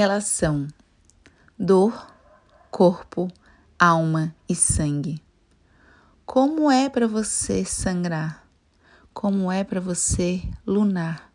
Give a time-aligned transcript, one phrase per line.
[0.00, 0.66] Relação:
[1.58, 2.10] dor,
[2.70, 3.30] corpo,
[3.78, 5.22] alma e sangue.
[6.24, 8.48] Como é para você sangrar?
[9.12, 11.30] Como é para você lunar?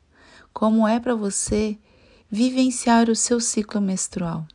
[0.51, 1.77] Como é para você
[2.27, 4.47] vivenciar o seu ciclo menstrual?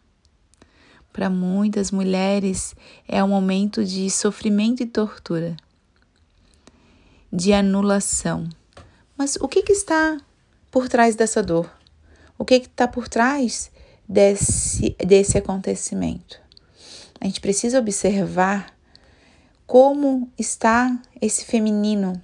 [1.12, 2.74] Para muitas mulheres
[3.06, 5.56] é um momento de sofrimento e tortura,
[7.32, 8.48] de anulação.
[9.16, 10.20] Mas o que, que está
[10.68, 11.70] por trás dessa dor?
[12.36, 13.69] O que está por trás
[14.10, 16.40] desse, desse acontecimento.
[17.20, 18.74] A gente precisa observar
[19.68, 22.20] como está esse feminino,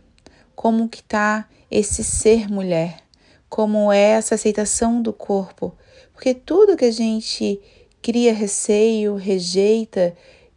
[0.57, 3.05] como que está esse ser mulher,
[3.49, 5.73] como é essa aceitação do corpo,
[6.13, 7.61] porque tudo que a gente
[8.03, 10.13] cria receio, rejeita,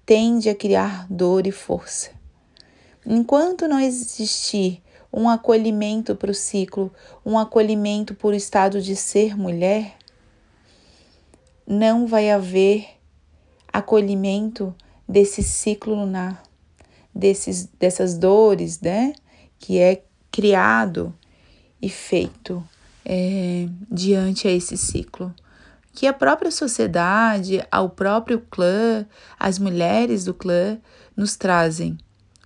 [0.08, 2.10] tende a criar dor e força.
[3.06, 4.82] Enquanto não existir
[5.14, 6.92] um acolhimento para o ciclo,
[7.24, 9.99] um acolhimento por estado de ser mulher,
[11.70, 12.88] não vai haver
[13.72, 14.74] acolhimento
[15.08, 16.42] desse ciclo lunar,
[17.14, 19.14] desses, dessas dores, né?
[19.60, 21.14] Que é criado
[21.80, 22.64] e feito
[23.06, 25.32] é, diante a esse ciclo.
[25.94, 29.06] Que a própria sociedade, ao próprio clã,
[29.40, 30.80] as mulheres do clã
[31.16, 31.98] nos trazem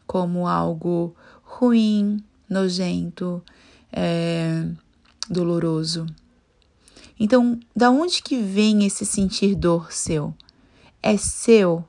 [0.05, 3.41] como algo ruim, nojento,
[3.91, 4.65] é,
[5.29, 6.05] doloroso.
[7.19, 10.33] Então, da onde que vem esse sentir dor seu?
[11.01, 11.85] É seu?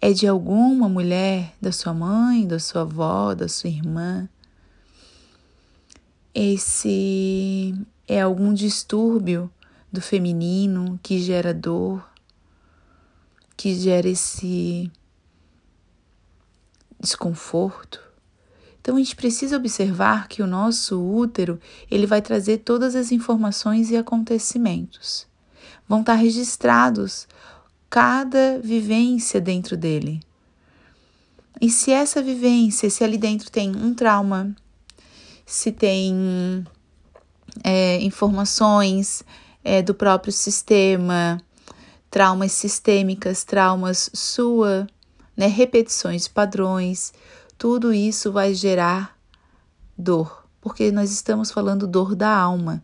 [0.00, 4.28] É de alguma mulher, da sua mãe, da sua avó, da sua irmã?
[6.34, 7.74] Esse
[8.06, 9.50] é algum distúrbio
[9.92, 12.08] do feminino que gera dor,
[13.56, 14.90] que gera esse
[17.00, 18.07] desconforto?
[18.88, 23.90] Então a gente precisa observar que o nosso útero, ele vai trazer todas as informações
[23.90, 25.26] e acontecimentos.
[25.86, 27.28] Vão estar registrados
[27.90, 30.22] cada vivência dentro dele.
[31.60, 34.56] E se essa vivência, se ali dentro tem um trauma,
[35.44, 36.64] se tem
[37.62, 39.22] é, informações
[39.62, 41.38] é, do próprio sistema,
[42.10, 44.86] traumas sistêmicas, traumas sua,
[45.36, 47.12] né, repetições de padrões,
[47.58, 49.18] tudo isso vai gerar
[49.96, 52.82] dor, porque nós estamos falando dor da alma,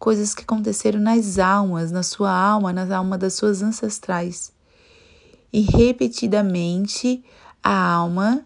[0.00, 4.52] coisas que aconteceram nas almas, na sua alma, na alma das suas ancestrais.
[5.52, 7.24] E repetidamente
[7.62, 8.44] a alma,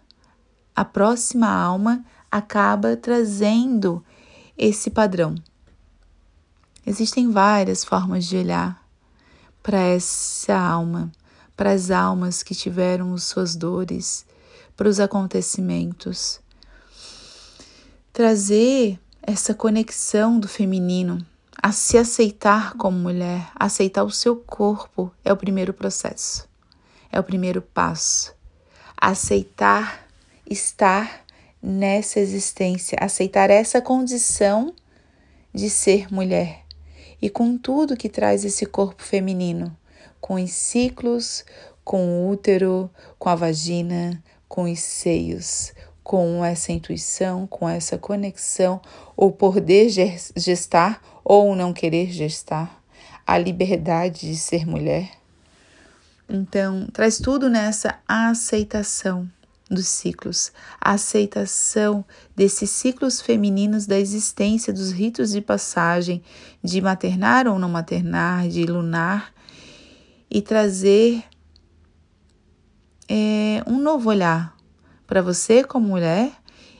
[0.75, 4.05] a próxima alma, acaba trazendo
[4.55, 5.33] esse padrão.
[6.85, 8.87] Existem várias formas de olhar
[9.63, 11.11] para essa alma,
[11.57, 14.25] para as almas que tiveram suas dores,
[14.81, 16.39] para os acontecimentos.
[18.11, 21.23] Trazer essa conexão do feminino,
[21.61, 26.49] a se aceitar como mulher, aceitar o seu corpo é o primeiro processo,
[27.11, 28.33] é o primeiro passo.
[28.97, 30.07] Aceitar
[30.49, 31.27] estar
[31.61, 34.73] nessa existência, aceitar essa condição
[35.53, 36.65] de ser mulher
[37.21, 39.77] e com tudo que traz esse corpo feminino,
[40.19, 41.45] com os ciclos,
[41.83, 42.89] com o útero,
[43.19, 45.71] com a vagina, com os seios,
[46.03, 48.81] com essa intuição, com essa conexão,
[49.15, 49.89] ou poder
[50.35, 52.83] gestar ou não querer gestar,
[53.25, 55.09] a liberdade de ser mulher.
[56.27, 59.25] Então, traz tudo nessa aceitação
[59.69, 60.51] dos ciclos,
[60.81, 62.03] a aceitação
[62.35, 66.21] desses ciclos femininos da existência, dos ritos de passagem,
[66.61, 69.33] de maternar ou não maternar, de lunar,
[70.29, 71.23] e trazer
[73.13, 74.55] é, um novo olhar
[75.05, 76.31] para você como mulher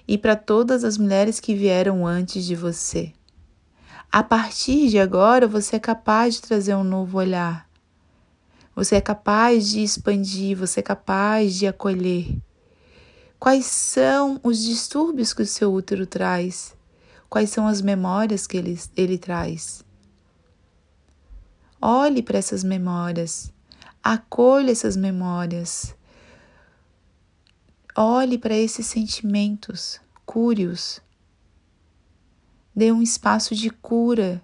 [0.07, 3.11] e para todas as mulheres que vieram antes de você.
[4.09, 7.69] A partir de agora, você é capaz de trazer um novo olhar.
[8.73, 12.37] Você é capaz de expandir, você é capaz de acolher.
[13.37, 16.73] Quais são os distúrbios que o seu útero traz?
[17.29, 19.83] Quais são as memórias que ele, ele traz?
[21.81, 23.51] Olhe para essas memórias,
[24.01, 25.93] acolha essas memórias.
[27.95, 31.01] Olhe para esses sentimentos, cure-os.
[32.73, 34.41] Dê um espaço de cura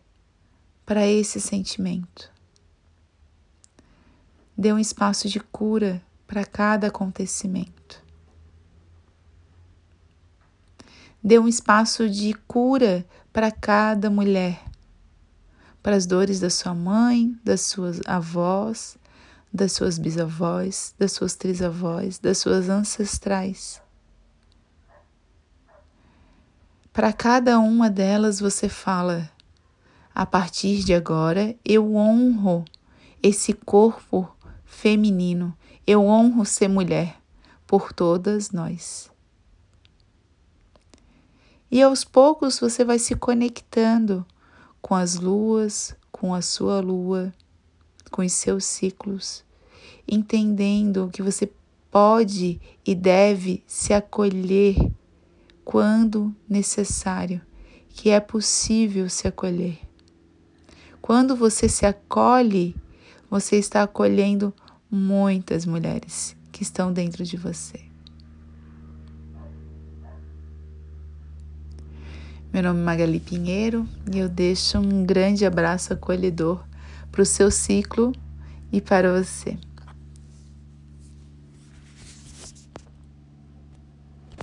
[0.86, 2.30] para esse sentimento.
[4.58, 8.04] Dê um espaço de cura para cada acontecimento.
[11.24, 14.62] Dê um espaço de cura para cada mulher,
[15.82, 18.98] para as dores da sua mãe, das suas avós,
[19.57, 23.81] das suas bisavós, das suas trisavós, das suas ancestrais.
[26.94, 29.30] Para cada uma delas você fala:
[30.13, 32.63] a partir de agora eu honro
[33.21, 34.31] esse corpo
[34.63, 35.57] feminino.
[35.86, 37.18] Eu honro ser mulher
[37.65, 39.09] por todas nós.
[41.71, 44.25] E aos poucos você vai se conectando
[44.81, 47.33] com as luas, com a sua lua,
[48.12, 49.45] com os seus ciclos,
[50.07, 51.51] entendendo que você
[51.92, 54.75] pode e deve se acolher
[55.65, 57.42] quando necessário,
[57.89, 59.80] que é possível se acolher.
[61.01, 62.75] Quando você se acolhe,
[63.30, 64.54] você está acolhendo
[64.89, 67.81] muitas mulheres que estão dentro de você.
[72.54, 76.63] Meu nome é Magali Pinheiro e eu deixo um grande abraço acolhedor
[77.12, 78.13] para o seu ciclo
[78.71, 79.57] e para você.